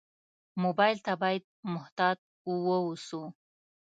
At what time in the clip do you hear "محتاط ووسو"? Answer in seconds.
1.73-3.21